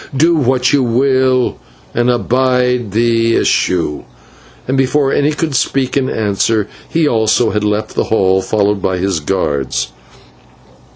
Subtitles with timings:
[0.17, 1.57] Do what you will,
[1.93, 4.01] and abide the issue"
[4.67, 8.97] and before any could speak in answer, he also had left the hall, followed by
[8.97, 9.89] his guards.